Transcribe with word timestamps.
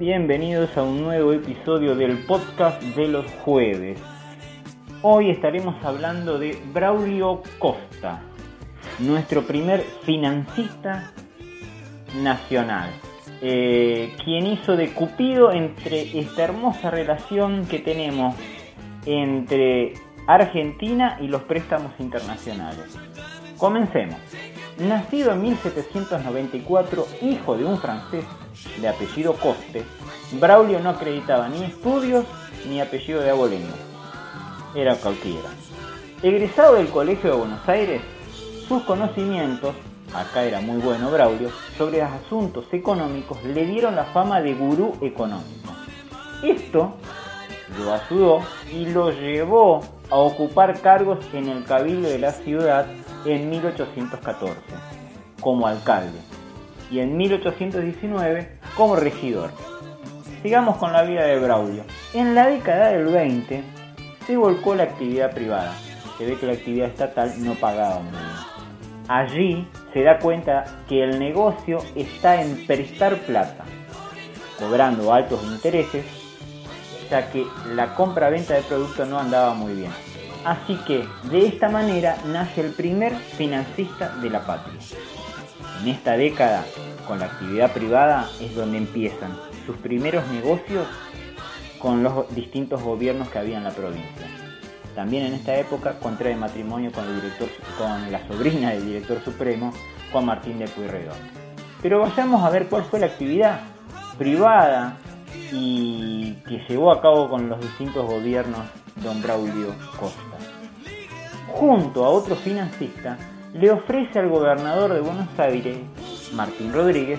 Bienvenidos 0.00 0.74
a 0.78 0.82
un 0.82 1.02
nuevo 1.02 1.34
episodio 1.34 1.94
del 1.94 2.24
podcast 2.24 2.82
de 2.82 3.06
los 3.06 3.30
jueves. 3.44 4.00
Hoy 5.02 5.28
estaremos 5.28 5.74
hablando 5.84 6.38
de 6.38 6.58
Braulio 6.72 7.42
Costa, 7.58 8.22
nuestro 8.98 9.42
primer 9.42 9.82
financista 10.06 11.12
nacional, 12.22 12.88
eh, 13.42 14.14
quien 14.24 14.46
hizo 14.46 14.74
de 14.74 14.90
Cupido 14.94 15.52
entre 15.52 16.18
esta 16.18 16.44
hermosa 16.44 16.90
relación 16.90 17.66
que 17.66 17.80
tenemos 17.80 18.34
entre 19.04 19.92
Argentina 20.26 21.18
y 21.20 21.28
los 21.28 21.42
préstamos 21.42 21.92
internacionales. 21.98 22.98
Comencemos. 23.58 24.16
Nacido 24.80 25.32
en 25.32 25.42
1794, 25.42 27.06
hijo 27.20 27.54
de 27.54 27.66
un 27.66 27.78
francés 27.78 28.24
de 28.80 28.88
apellido 28.88 29.34
Coste, 29.34 29.84
Braulio 30.40 30.80
no 30.80 30.88
acreditaba 30.88 31.50
ni 31.50 31.64
estudios 31.64 32.24
ni 32.66 32.80
apellido 32.80 33.20
de 33.20 33.28
abolengo. 33.28 33.74
Era 34.74 34.96
cualquiera. 34.96 35.50
Egresado 36.22 36.76
del 36.76 36.88
Colegio 36.88 37.30
de 37.30 37.36
Buenos 37.36 37.68
Aires, 37.68 38.00
sus 38.66 38.82
conocimientos, 38.84 39.74
acá 40.14 40.44
era 40.44 40.62
muy 40.62 40.80
bueno 40.80 41.10
Braulio, 41.10 41.50
sobre 41.76 42.00
asuntos 42.00 42.64
económicos 42.72 43.36
le 43.44 43.66
dieron 43.66 43.94
la 43.94 44.04
fama 44.04 44.40
de 44.40 44.54
gurú 44.54 44.96
económico. 45.02 45.74
Esto 46.42 46.94
lo 47.78 47.92
ayudó 47.92 48.40
y 48.72 48.86
lo 48.86 49.10
llevó 49.10 49.80
a 50.10 50.16
ocupar 50.16 50.80
cargos 50.80 51.24
en 51.32 51.48
el 51.48 51.64
cabildo 51.64 52.08
de 52.08 52.18
la 52.18 52.32
ciudad 52.32 52.86
en 53.24 53.50
1814 53.50 54.54
como 55.40 55.66
alcalde 55.66 56.18
y 56.90 57.00
en 57.00 57.16
1819 57.16 58.58
como 58.76 58.96
regidor. 58.96 59.50
Sigamos 60.42 60.78
con 60.78 60.92
la 60.92 61.02
vida 61.02 61.24
de 61.24 61.38
Braulio. 61.38 61.84
En 62.14 62.34
la 62.34 62.48
década 62.48 62.88
del 62.88 63.06
20 63.06 63.62
se 64.26 64.36
volcó 64.36 64.74
la 64.74 64.84
actividad 64.84 65.32
privada. 65.32 65.74
Se 66.18 66.26
ve 66.26 66.36
que 66.36 66.46
la 66.46 66.52
actividad 66.54 66.88
estatal 66.88 67.32
no 67.38 67.54
pagaba 67.54 68.00
muy 68.00 68.12
bien. 68.12 68.50
Allí 69.08 69.68
se 69.92 70.02
da 70.02 70.18
cuenta 70.18 70.64
que 70.88 71.02
el 71.02 71.18
negocio 71.18 71.78
está 71.94 72.40
en 72.40 72.66
prestar 72.66 73.18
plata, 73.18 73.64
cobrando 74.58 75.12
altos 75.12 75.42
intereses, 75.44 76.04
ya 77.10 77.30
que 77.30 77.46
la 77.74 77.94
compra-venta 77.94 78.54
de 78.54 78.62
productos 78.62 79.08
no 79.08 79.18
andaba 79.18 79.54
muy 79.54 79.74
bien. 79.74 79.90
Así 80.44 80.76
que 80.86 81.06
de 81.24 81.46
esta 81.46 81.68
manera 81.68 82.16
nace 82.26 82.62
el 82.62 82.72
primer 82.72 83.14
financista 83.14 84.16
de 84.16 84.30
la 84.30 84.46
patria. 84.46 84.80
En 85.82 85.88
esta 85.88 86.16
década, 86.16 86.64
con 87.06 87.18
la 87.18 87.26
actividad 87.26 87.72
privada, 87.72 88.30
es 88.40 88.54
donde 88.54 88.78
empiezan 88.78 89.36
sus 89.66 89.76
primeros 89.76 90.26
negocios 90.28 90.86
con 91.78 92.02
los 92.02 92.34
distintos 92.34 92.82
gobiernos 92.82 93.28
que 93.28 93.38
había 93.38 93.58
en 93.58 93.64
la 93.64 93.70
provincia. 93.70 94.26
También 94.94 95.26
en 95.26 95.34
esta 95.34 95.56
época 95.56 95.98
contrae 95.98 96.36
matrimonio 96.36 96.92
con, 96.92 97.06
el 97.06 97.16
director, 97.16 97.48
con 97.78 98.10
la 98.10 98.26
sobrina 98.26 98.70
del 98.70 98.86
director 98.86 99.22
supremo, 99.24 99.72
Juan 100.12 100.26
Martín 100.26 100.58
de 100.58 100.68
Pueyrredón. 100.68 101.16
Pero 101.82 102.00
vayamos 102.00 102.44
a 102.44 102.50
ver 102.50 102.66
cuál 102.68 102.84
fue 102.84 103.00
la 103.00 103.06
actividad 103.06 103.60
privada 104.18 104.98
y 105.52 106.34
que 106.46 106.64
llevó 106.68 106.92
a 106.92 107.00
cabo 107.00 107.28
con 107.28 107.48
los 107.48 107.60
distintos 107.60 108.06
gobiernos 108.06 108.60
don 108.96 109.20
Braulio 109.22 109.74
Costa. 109.98 110.20
Junto 111.48 112.04
a 112.04 112.08
otro 112.10 112.36
financista, 112.36 113.18
le 113.52 113.70
ofrece 113.70 114.18
al 114.18 114.28
gobernador 114.28 114.94
de 114.94 115.00
Buenos 115.00 115.28
Aires, 115.38 115.78
Martín 116.32 116.72
Rodríguez, 116.72 117.18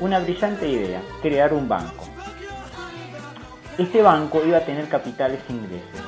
una 0.00 0.20
brillante 0.20 0.68
idea, 0.68 1.02
crear 1.20 1.52
un 1.52 1.68
banco. 1.68 2.04
Este 3.76 4.02
banco 4.02 4.42
iba 4.46 4.58
a 4.58 4.64
tener 4.64 4.88
capitales 4.88 5.40
ingleses. 5.48 6.02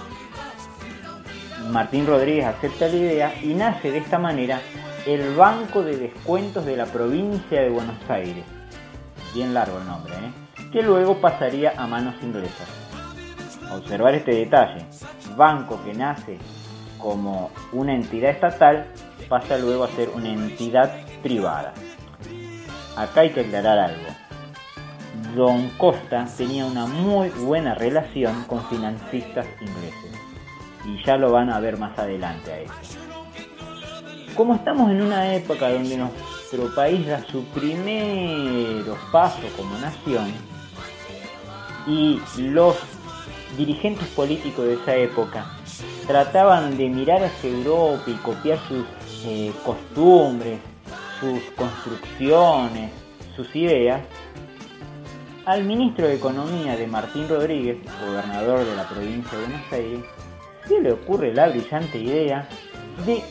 Martín 1.71 2.07
Rodríguez 2.07 2.47
acepta 2.47 2.89
la 2.89 2.97
idea 2.97 3.35
y 3.43 3.55
nace 3.55 3.91
de 3.91 3.99
esta 3.99 4.19
manera 4.19 4.61
el 5.07 5.35
Banco 5.35 5.83
de 5.83 5.97
Descuentos 5.97 6.65
de 6.65 6.77
la 6.77 6.87
provincia 6.87 7.61
de 7.61 7.71
Buenos 7.71 7.99
Aires. 8.09 8.45
Bien 9.35 9.55
largo 9.55 9.79
el 9.79 9.87
nombre, 9.87 10.15
¿eh? 10.15 10.50
Que 10.73 10.83
luego 10.83 11.21
pasaría 11.21 11.73
a 11.77 11.87
manos 11.87 12.15
inglesas. 12.23 12.69
Observar 13.73 14.15
este 14.15 14.35
detalle, 14.35 14.87
banco 15.37 15.81
que 15.85 15.95
nace 15.95 16.39
como 16.99 17.51
una 17.73 17.95
entidad 17.95 18.31
estatal 18.31 18.87
pasa 19.29 19.59
luego 19.59 19.85
a 19.85 19.89
ser 19.89 20.11
una 20.11 20.29
entidad 20.29 20.93
privada. 21.23 21.73
Acá 22.97 23.23
hay 23.23 23.31
que 23.31 23.41
aclarar 23.41 23.79
algo. 23.79 24.09
Don 25.35 25.71
Costa 25.79 26.27
tenía 26.37 26.67
una 26.67 26.87
muy 26.87 27.29
buena 27.31 27.75
relación 27.75 28.45
con 28.45 28.65
financistas 28.67 29.47
ingleses 29.61 30.13
y 30.85 31.03
ya 31.05 31.17
lo 31.17 31.31
van 31.31 31.51
a 31.51 31.61
ver 31.61 31.79
más 31.79 31.97
adelante 31.99 32.53
a 32.53 32.61
esto. 32.61 33.10
Como 34.41 34.55
estamos 34.55 34.91
en 34.91 35.03
una 35.03 35.35
época 35.35 35.71
donde 35.71 35.99
nuestro 35.99 36.75
país 36.75 37.07
da 37.07 37.23
su 37.27 37.45
primeros 37.45 38.99
paso 39.13 39.43
como 39.55 39.79
nación 39.79 40.33
y 41.87 42.19
los 42.39 42.75
dirigentes 43.59 44.09
políticos 44.09 44.65
de 44.65 44.75
esa 44.77 44.97
época 44.97 45.45
trataban 46.07 46.79
de 46.79 46.89
mirar 46.89 47.23
hacia 47.23 47.51
Europa 47.51 48.05
y 48.07 48.15
copiar 48.15 48.59
sus 48.67 48.87
eh, 49.27 49.53
costumbres, 49.63 50.59
sus 51.21 51.43
construcciones, 51.55 52.93
sus 53.37 53.55
ideas, 53.55 54.01
al 55.45 55.65
ministro 55.65 56.07
de 56.07 56.15
Economía 56.15 56.79
de 56.79 56.87
Martín 56.87 57.29
Rodríguez, 57.29 57.77
gobernador 58.07 58.65
de 58.65 58.75
la 58.75 58.89
provincia 58.89 59.37
de 59.37 59.45
Buenos 59.45 59.71
Aires, 59.71 60.01
se 60.67 60.81
le 60.81 60.93
ocurre 60.93 61.35
la 61.35 61.49
brillante 61.49 61.99
idea 61.99 62.49
de 63.05 63.23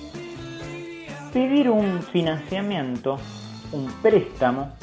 pedir 1.31 1.69
un 1.69 2.01
financiamiento, 2.01 3.17
un 3.71 3.91
préstamo, 4.01 4.73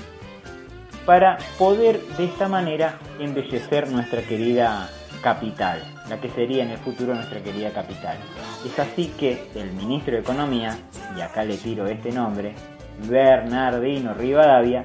para 1.04 1.38
poder 1.58 2.00
de 2.16 2.24
esta 2.24 2.48
manera 2.48 2.98
embellecer 3.20 3.88
nuestra 3.90 4.22
querida 4.22 4.90
capital, 5.22 5.82
la 6.08 6.20
que 6.20 6.28
sería 6.30 6.64
en 6.64 6.70
el 6.70 6.78
futuro 6.78 7.14
nuestra 7.14 7.40
querida 7.42 7.70
capital. 7.70 8.18
Es 8.64 8.78
así 8.78 9.12
que 9.18 9.48
el 9.54 9.72
ministro 9.72 10.14
de 10.14 10.20
Economía, 10.20 10.76
y 11.16 11.20
acá 11.20 11.44
le 11.44 11.56
tiro 11.56 11.86
este 11.86 12.10
nombre, 12.10 12.54
Bernardino 13.08 14.14
Rivadavia, 14.14 14.84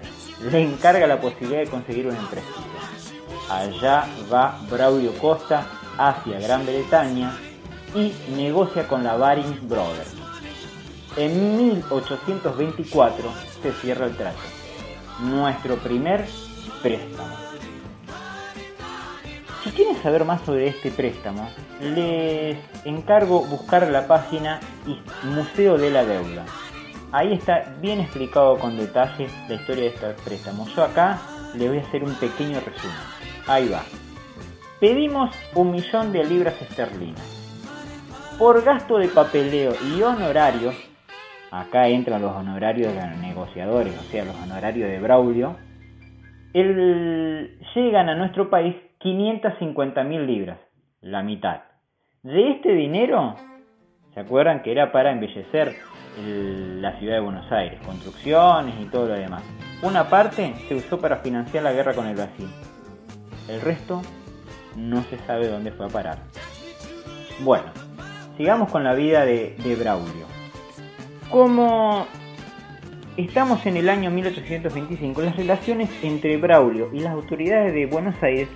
le 0.51 0.61
encarga 0.61 1.07
la 1.07 1.19
posibilidad 1.19 1.61
de 1.61 1.69
conseguir 1.69 2.07
un 2.07 2.15
empréstito. 2.15 2.61
Allá 3.49 4.05
va 4.31 4.59
Braulio 4.69 5.13
Costa 5.17 5.65
hacia 5.97 6.39
Gran 6.39 6.65
Bretaña 6.65 7.33
y 7.95 8.13
negocia 8.35 8.87
con 8.87 9.03
la 9.03 9.15
Baring 9.17 9.67
Brothers. 9.67 10.20
En 11.17 11.57
1824 11.57 13.29
se 13.61 13.71
cierra 13.73 14.05
el 14.05 14.15
trato. 14.15 14.39
Nuestro 15.19 15.75
primer 15.75 16.25
préstamo. 16.81 17.35
Si 19.61 19.71
quieren 19.71 20.01
saber 20.01 20.23
más 20.23 20.41
sobre 20.43 20.67
este 20.67 20.89
préstamo, 20.89 21.49
les 21.81 22.57
encargo 22.85 23.41
buscar 23.41 23.89
la 23.89 24.07
página 24.07 24.61
Museo 25.23 25.77
de 25.77 25.91
la 25.91 26.05
Deuda. 26.05 26.45
Ahí 27.11 27.33
está 27.33 27.75
bien 27.81 27.99
explicado 27.99 28.57
con 28.57 28.77
detalle 28.77 29.27
la 29.49 29.55
historia 29.55 29.83
de 29.83 29.89
este 29.89 30.13
préstamo. 30.23 30.65
Yo 30.69 30.83
acá 30.85 31.19
le 31.55 31.67
voy 31.67 31.79
a 31.79 31.81
hacer 31.81 32.05
un 32.05 32.15
pequeño 32.15 32.61
resumen. 32.61 32.95
Ahí 33.47 33.67
va. 33.67 33.83
Pedimos 34.79 35.35
un 35.55 35.71
millón 35.71 36.13
de 36.13 36.23
libras 36.23 36.59
esterlinas. 36.61 37.21
Por 38.39 38.63
gasto 38.63 38.97
de 38.97 39.09
papeleo 39.09 39.75
y 39.93 40.01
honorarios, 40.01 40.73
acá 41.51 41.89
entran 41.89 42.21
los 42.21 42.31
honorarios 42.31 42.93
de 42.93 43.07
los 43.07 43.17
negociadores, 43.17 43.97
o 43.99 44.03
sea, 44.03 44.23
los 44.23 44.35
honorarios 44.41 44.89
de 44.89 44.99
Braulio, 44.99 45.57
llegan 46.53 48.09
a 48.09 48.15
nuestro 48.15 48.49
país 48.49 48.75
550 48.99 50.03
mil 50.05 50.25
libras, 50.25 50.57
la 51.01 51.21
mitad. 51.21 51.61
De 52.23 52.51
este 52.51 52.73
dinero, 52.73 53.35
¿se 54.13 54.21
acuerdan 54.21 54.63
que 54.63 54.71
era 54.71 54.91
para 54.91 55.11
embellecer 55.11 55.75
la 56.17 56.97
ciudad 56.99 57.15
de 57.15 57.21
Buenos 57.21 57.51
Aires? 57.51 57.79
Construcciones 57.85 58.75
y 58.79 58.85
todo 58.85 59.07
lo 59.07 59.13
demás. 59.13 59.43
Una 59.81 60.09
parte 60.09 60.53
se 60.67 60.75
usó 60.75 60.99
para 60.99 61.17
financiar 61.17 61.63
la 61.63 61.73
guerra 61.73 61.93
con 61.93 62.07
el 62.07 62.15
Brasil. 62.15 62.47
El 63.49 63.59
resto 63.61 64.01
no 64.77 65.01
se 65.03 65.17
sabe 65.19 65.47
dónde 65.47 65.71
fue 65.71 65.87
a 65.87 65.89
parar. 65.89 66.17
Bueno, 67.43 67.65
sigamos 68.37 68.71
con 68.71 68.83
la 68.83 68.93
vida 68.93 69.25
de, 69.25 69.55
de 69.57 69.75
Braulio. 69.75 70.40
Como 71.31 72.07
estamos 73.15 73.65
en 73.65 73.77
el 73.77 73.87
año 73.87 74.11
1825, 74.11 75.21
las 75.21 75.37
relaciones 75.37 75.89
entre 76.03 76.35
Braulio 76.35 76.89
y 76.91 76.99
las 76.99 77.13
autoridades 77.13 77.73
de 77.73 77.85
Buenos 77.85 78.21
Aires 78.21 78.49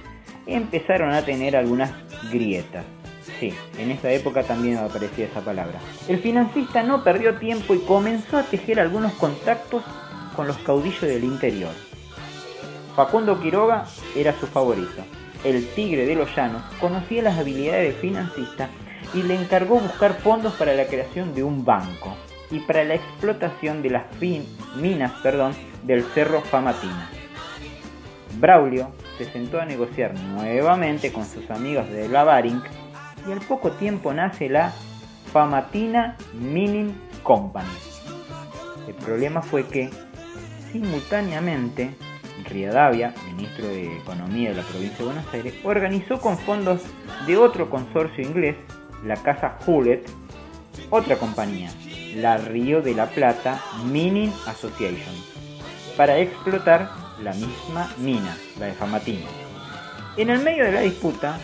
empezaron 0.46 1.14
a 1.14 1.24
tener 1.24 1.56
algunas 1.56 1.94
grietas. 2.34 2.84
Sí, 3.40 3.54
en 3.78 3.92
esa 3.92 4.12
época 4.12 4.44
también 4.44 4.76
aparecía 4.76 5.28
esa 5.28 5.40
palabra. 5.40 5.80
El 6.10 6.20
financista 6.20 6.84
no 6.84 7.02
perdió 7.02 7.36
tiempo 7.36 7.76
y 7.76 7.80
comenzó 7.80 8.40
a 8.40 8.44
tejer 8.44 8.82
algunos 8.82 9.14
contactos 9.14 9.82
con 10.36 10.46
los 10.46 10.58
caudillos 10.58 11.00
del 11.00 11.24
interior. 11.24 11.72
Facundo 12.94 13.40
Quiroga 13.40 13.86
era 14.18 14.34
su 14.34 14.48
favorito. 14.48 15.02
El 15.46 15.66
tigre 15.70 16.06
de 16.06 16.16
los 16.16 16.36
llanos 16.36 16.62
conocía 16.82 17.22
las 17.22 17.40
habilidades 17.40 17.94
del 17.94 18.02
financista 18.02 18.68
y 19.14 19.24
le 19.24 19.36
encargó 19.36 19.80
buscar 19.80 20.16
fondos 20.16 20.56
para 20.56 20.74
la 20.74 20.88
creación 20.88 21.34
de 21.34 21.42
un 21.42 21.64
banco 21.64 22.18
y 22.56 22.60
para 22.62 22.86
la 22.86 22.96
explotación 22.96 23.82
de 23.82 23.90
las 23.90 24.06
minas 24.78 25.12
perdón, 25.22 25.54
del 25.84 26.04
Cerro 26.04 26.40
Famatina. 26.40 27.10
Braulio 28.40 28.92
se 29.18 29.26
sentó 29.26 29.60
a 29.60 29.66
negociar 29.66 30.14
nuevamente 30.18 31.12
con 31.12 31.26
sus 31.26 31.52
amigos 31.52 31.90
de 31.90 32.08
la 32.08 32.24
Baring 32.24 32.62
y 33.28 33.32
al 33.34 33.42
poco 33.42 33.72
tiempo 33.72 34.14
nace 34.14 34.48
la 34.48 34.74
Famatina 35.34 36.16
Mining 36.34 36.96
Company. 37.24 37.68
El 38.88 38.94
problema 38.96 39.42
fue 39.42 39.68
que 39.68 39.90
simultáneamente 40.72 41.94
Riadavia, 42.46 43.14
ministro 43.34 43.68
de 43.68 43.98
Economía 43.98 44.52
de 44.52 44.56
la 44.56 44.64
provincia 44.64 45.00
de 45.00 45.06
Buenos 45.06 45.34
Aires, 45.34 45.56
organizó 45.66 46.22
con 46.22 46.38
fondos 46.38 46.82
de 47.28 47.36
otro 47.36 47.70
consorcio 47.70 48.24
inglés, 48.24 48.56
la 49.04 49.16
Casa 49.18 49.58
Hewlett, 49.66 50.08
otra 50.90 51.18
compañía, 51.18 51.70
la 52.16 52.38
Río 52.38 52.82
de 52.82 52.94
la 52.94 53.08
Plata 53.08 53.62
Mining 53.92 54.32
Association, 54.48 55.14
para 55.98 56.18
explotar 56.18 56.90
la 57.22 57.34
misma 57.34 57.92
mina, 57.98 58.38
la 58.60 58.68
de 58.68 58.74
Famatina. 58.74 59.26
En 60.18 60.30
el 60.30 60.40
medio 60.40 60.64
de 60.64 60.72
la 60.72 60.82
disputa, 60.82 61.38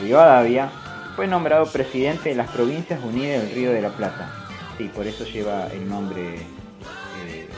Rivadavia 0.00 0.70
fue 1.16 1.26
nombrado 1.26 1.66
presidente 1.66 2.30
de 2.30 2.34
las 2.34 2.50
Provincias 2.50 3.02
Unidas 3.02 3.42
del 3.42 3.54
Río 3.54 3.72
de 3.72 3.80
la 3.80 3.90
Plata. 3.90 4.30
Sí, 4.76 4.90
por 4.94 5.06
eso 5.06 5.24
lleva 5.24 5.68
el 5.68 5.88
nombre 5.88 6.34
eh, 6.34 7.48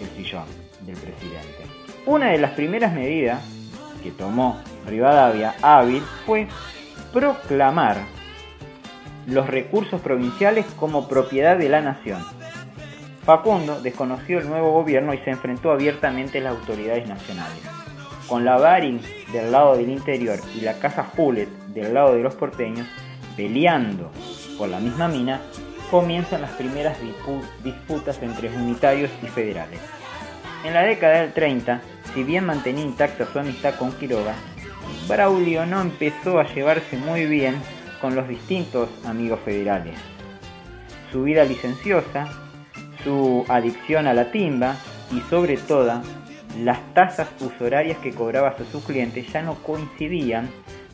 el 0.00 0.08
sillón 0.16 0.46
del 0.80 0.96
presidente. 0.96 1.66
Una 2.06 2.30
de 2.30 2.38
las 2.38 2.52
primeras 2.52 2.92
medidas 2.92 3.42
que 4.02 4.10
tomó 4.10 4.60
Rivadavia 4.86 5.54
hábil 5.60 6.02
fue 6.24 6.48
proclamar 7.12 8.17
los 9.28 9.46
recursos 9.46 10.00
provinciales 10.00 10.64
como 10.78 11.06
propiedad 11.06 11.58
de 11.58 11.68
la 11.68 11.82
nación. 11.82 12.24
Facundo 13.24 13.80
desconoció 13.82 14.38
el 14.38 14.48
nuevo 14.48 14.72
gobierno 14.72 15.12
y 15.12 15.18
se 15.18 15.30
enfrentó 15.30 15.70
abiertamente 15.70 16.38
a 16.38 16.42
las 16.42 16.56
autoridades 16.56 17.06
nacionales. 17.06 17.60
Con 18.26 18.46
la 18.46 18.56
Baring 18.56 19.00
del 19.32 19.52
lado 19.52 19.76
del 19.76 19.90
interior 19.90 20.38
y 20.54 20.62
la 20.62 20.78
Casa 20.78 21.06
Hullet 21.14 21.48
del 21.68 21.92
lado 21.92 22.14
de 22.14 22.22
los 22.22 22.34
porteños, 22.36 22.86
peleando 23.36 24.10
por 24.56 24.70
la 24.70 24.80
misma 24.80 25.08
mina, 25.08 25.42
comienzan 25.90 26.40
las 26.40 26.52
primeras 26.52 26.96
disputas 27.62 28.22
entre 28.22 28.48
unitarios 28.48 29.10
y 29.22 29.26
federales. 29.26 29.80
En 30.64 30.72
la 30.72 30.82
década 30.82 31.20
del 31.20 31.32
30, 31.32 31.82
si 32.14 32.22
bien 32.24 32.46
mantenía 32.46 32.84
intacta 32.84 33.26
su 33.26 33.38
amistad 33.38 33.74
con 33.76 33.92
Quiroga, 33.92 34.34
Braulio 35.06 35.66
no 35.66 35.82
empezó 35.82 36.38
a 36.38 36.44
llevarse 36.44 36.96
muy 36.96 37.26
bien 37.26 37.56
con 38.00 38.14
los 38.14 38.28
distintos 38.28 38.88
amigos 39.04 39.40
federales. 39.44 39.98
Su 41.12 41.24
vida 41.24 41.44
licenciosa, 41.44 42.28
su 43.04 43.44
adicción 43.48 44.06
a 44.06 44.14
la 44.14 44.30
timba 44.30 44.76
y 45.12 45.20
sobre 45.30 45.56
todo 45.56 46.02
las 46.62 46.94
tasas 46.94 47.28
usurarias 47.40 47.98
que 47.98 48.12
cobraba 48.12 48.48
a 48.48 48.64
sus 48.70 48.84
clientes 48.84 49.32
ya 49.32 49.42
no 49.42 49.54
coincidían 49.56 50.48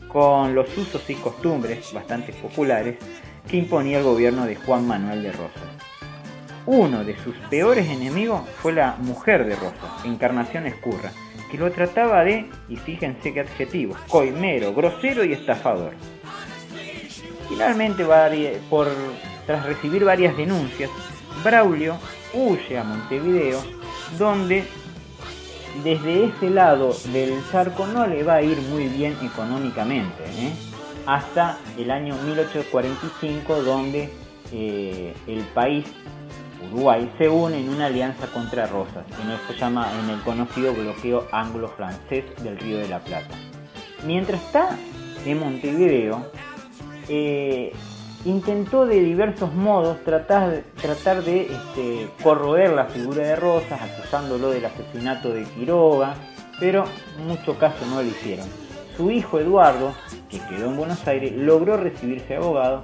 con 0.07 0.55
los 0.55 0.77
usos 0.77 1.09
y 1.09 1.15
costumbres 1.15 1.91
bastante 1.91 2.31
populares 2.33 2.97
que 3.47 3.57
imponía 3.57 3.97
el 3.97 4.03
gobierno 4.03 4.45
de 4.45 4.55
Juan 4.55 4.87
Manuel 4.87 5.23
de 5.23 5.31
Rosas. 5.31 5.63
Uno 6.65 7.03
de 7.03 7.17
sus 7.17 7.35
peores 7.49 7.87
enemigos 7.89 8.41
fue 8.61 8.73
la 8.73 8.95
mujer 8.99 9.45
de 9.45 9.55
Rosas, 9.55 10.03
Encarnación 10.03 10.65
Escurra, 10.65 11.11
que 11.51 11.57
lo 11.57 11.71
trataba 11.71 12.23
de, 12.23 12.49
y 12.69 12.75
fíjense 12.75 13.33
qué 13.33 13.41
adjetivos, 13.41 13.99
coimero, 14.07 14.73
grosero 14.73 15.23
y 15.23 15.33
estafador. 15.33 15.93
Finalmente, 17.55 18.05
por, 18.69 18.89
tras 19.45 19.65
recibir 19.65 20.03
varias 20.03 20.35
denuncias, 20.35 20.91
Braulio 21.41 21.95
huye 22.33 22.77
a 22.77 22.83
Montevideo, 22.83 23.63
donde 24.19 24.65
desde 25.81 26.25
ese 26.25 26.49
lado 26.49 26.93
del 27.13 27.33
charco 27.49 27.87
no 27.87 28.07
le 28.07 28.23
va 28.23 28.35
a 28.35 28.41
ir 28.41 28.57
muy 28.63 28.89
bien 28.89 29.15
económicamente, 29.23 30.25
¿eh? 30.25 30.51
hasta 31.05 31.57
el 31.77 31.91
año 31.91 32.17
1845, 32.25 33.63
donde 33.63 34.09
eh, 34.51 35.13
el 35.25 35.43
país, 35.53 35.85
Uruguay, 36.73 37.09
se 37.17 37.29
une 37.29 37.61
en 37.61 37.69
una 37.69 37.85
alianza 37.85 38.27
contra 38.33 38.67
Rosas, 38.67 39.05
en 39.23 39.31
el, 39.31 39.39
se 39.47 39.57
llama, 39.57 39.87
en 40.03 40.09
el 40.09 40.21
conocido 40.23 40.73
bloqueo 40.73 41.25
anglo-francés 41.31 42.25
del 42.43 42.59
Río 42.59 42.79
de 42.79 42.89
la 42.89 42.99
Plata. 42.99 43.33
Mientras 44.05 44.41
está 44.41 44.77
en 45.25 45.39
Montevideo, 45.39 46.29
eh, 47.09 47.71
intentó 48.25 48.85
de 48.85 48.99
diversos 48.99 49.53
modos 49.53 50.03
tratar, 50.03 50.63
tratar 50.81 51.23
de 51.23 51.43
este, 51.43 52.09
corroer 52.23 52.71
la 52.71 52.85
figura 52.85 53.23
de 53.23 53.35
Rosas, 53.35 53.79
acusándolo 53.81 54.49
del 54.49 54.65
asesinato 54.65 55.29
de 55.29 55.43
Quiroga, 55.43 56.15
pero 56.59 56.85
mucho 57.25 57.57
caso 57.57 57.85
no 57.85 58.01
lo 58.01 58.07
hicieron. 58.07 58.47
Su 58.97 59.11
hijo 59.11 59.39
Eduardo, 59.39 59.93
que 60.29 60.39
quedó 60.39 60.67
en 60.67 60.77
Buenos 60.77 61.05
Aires, 61.07 61.33
logró 61.33 61.77
recibirse 61.77 62.35
abogado, 62.35 62.83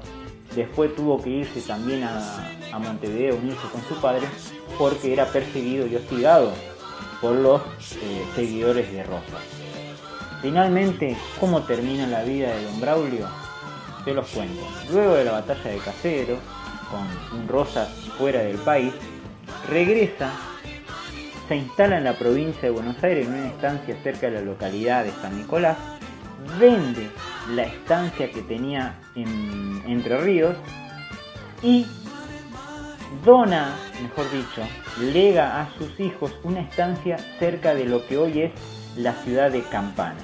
después 0.56 0.96
tuvo 0.96 1.22
que 1.22 1.30
irse 1.30 1.62
también 1.62 2.04
a, 2.04 2.80
Montevideo, 2.80 3.36
unirse 3.36 3.68
con 3.72 3.82
su 3.84 4.00
padre, 4.00 4.28
porque 4.78 5.12
era 5.12 5.26
perseguido 5.26 5.88
y 5.88 5.96
hostigado 5.96 6.52
por 7.20 7.36
los 7.36 7.62
eh, 8.02 8.24
seguidores 8.36 8.92
de 8.94 9.04
Rosas. 9.04 9.42
Finalmente, 10.42 11.18
¿cómo 11.40 11.62
termina 11.64 12.08
la 12.08 12.24
vida 12.24 12.56
de 12.56 12.64
Don 12.64 12.82
Braulio? 12.82 13.28
Te 14.04 14.14
los 14.14 14.28
cuento. 14.30 14.62
Luego 14.92 15.16
de 15.16 15.26
la 15.26 15.32
batalla 15.34 15.70
de 15.70 15.78
Casero, 15.78 16.38
con 16.90 17.48
Rosas 17.48 17.90
fuera 18.18 18.42
del 18.42 18.58
país, 18.58 18.94
regresa, 19.70 20.32
se 21.48 21.56
instala 21.56 21.98
en 21.98 22.04
la 22.04 22.14
provincia 22.14 22.64
de 22.64 22.70
Buenos 22.70 23.02
Aires 23.04 23.28
en 23.28 23.34
una 23.34 23.48
estancia 23.48 23.96
cerca 24.04 24.28
de 24.28 24.34
la 24.34 24.42
localidad 24.42 25.04
de 25.04 25.12
San 25.12 25.38
Nicolás, 25.38 25.78
vende 26.60 27.10
la 27.50 27.64
estancia 27.64 28.32
que 28.32 28.42
tenía 28.42 29.00
en 29.16 29.84
Entre 29.88 30.18
Ríos 30.18 30.56
y 31.62 31.86
dona, 33.24 33.76
mejor 34.02 34.32
dicho, 34.32 34.64
lega 35.00 35.62
a 35.62 35.70
sus 35.78 36.00
hijos 36.00 36.34
una 36.44 36.62
estancia 36.62 37.18
cerca 37.40 37.74
de 37.74 37.86
lo 37.86 38.06
que 38.06 38.18
hoy 38.18 38.42
es 38.42 38.52
la 38.96 39.14
ciudad 39.14 39.52
de 39.52 39.62
Campana. 39.64 40.20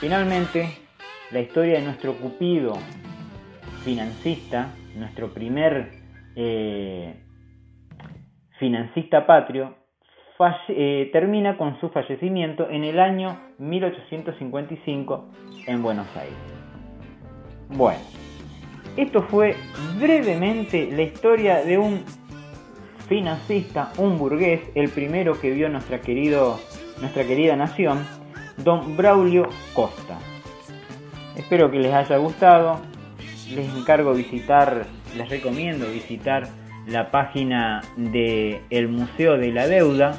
Finalmente, 0.00 0.81
la 1.32 1.40
historia 1.40 1.78
de 1.78 1.84
nuestro 1.84 2.14
Cupido 2.14 2.74
financista, 3.84 4.74
nuestro 4.94 5.32
primer 5.32 5.90
eh, 6.36 7.14
financista 8.58 9.26
patrio, 9.26 9.76
eh, 10.68 11.08
termina 11.12 11.56
con 11.56 11.78
su 11.80 11.88
fallecimiento 11.90 12.68
en 12.68 12.82
el 12.84 12.98
año 12.98 13.38
1855 13.58 15.30
en 15.68 15.82
Buenos 15.82 16.08
Aires. 16.16 16.34
Bueno, 17.68 18.00
esto 18.96 19.22
fue 19.22 19.54
brevemente 19.98 20.90
la 20.90 21.02
historia 21.02 21.62
de 21.62 21.78
un 21.78 22.04
financista, 23.08 23.92
un 23.98 24.18
burgués, 24.18 24.62
el 24.74 24.88
primero 24.90 25.40
que 25.40 25.50
vio 25.52 25.68
nuestra, 25.68 26.00
querido, 26.00 26.58
nuestra 27.00 27.24
querida 27.24 27.54
nación, 27.54 28.04
don 28.58 28.96
Braulio 28.96 29.48
Costa. 29.74 30.18
Espero 31.36 31.70
que 31.70 31.78
les 31.78 31.92
haya 31.92 32.16
gustado. 32.16 32.80
Les 33.54 33.68
encargo 33.74 34.14
visitar, 34.14 34.86
les 35.16 35.28
recomiendo 35.28 35.86
visitar 35.88 36.48
la 36.86 37.10
página 37.10 37.82
del 37.96 38.60
el 38.70 38.88
Museo 38.88 39.36
de 39.36 39.52
la 39.52 39.66
Deuda 39.66 40.18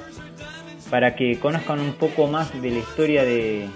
para 0.89 1.15
que 1.15 1.39
conozcan 1.39 1.79
un 1.79 1.93
poco 1.93 2.27
más 2.27 2.53
de 2.61 2.69
la 2.69 2.79
historia 2.79 3.23
de, 3.23 3.67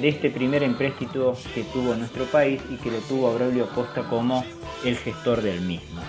de 0.00 0.08
este 0.08 0.30
primer 0.30 0.62
empréstito 0.62 1.36
que 1.54 1.62
tuvo 1.64 1.94
nuestro 1.94 2.24
país 2.24 2.60
y 2.70 2.76
que 2.76 2.90
lo 2.90 2.98
tuvo 2.98 3.28
Aurelio 3.28 3.68
Costa 3.68 4.02
como 4.02 4.44
el 4.84 4.96
gestor 4.96 5.42
del 5.42 5.60
mismo. 5.60 6.00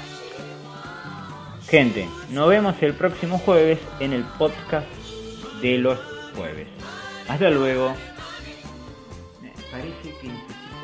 Gente, 1.67 2.07
nos 2.31 2.49
vemos 2.49 2.75
el 2.81 2.93
próximo 2.93 3.37
jueves 3.37 3.79
en 3.99 4.13
el 4.13 4.23
podcast 4.37 4.87
de 5.61 5.77
los 5.77 5.97
jueves. 6.35 6.67
Hasta 7.29 7.49
luego. 7.49 7.93
Parece 9.71 10.13
que 10.19 10.27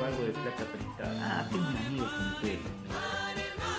algo 0.06 0.24
de 0.24 0.32
plata 0.32 0.64
prestada. 0.72 1.20
Ah, 1.22 1.48
tengo 1.52 1.68
un 1.68 1.78
amigo 1.78 2.06
con 2.06 2.42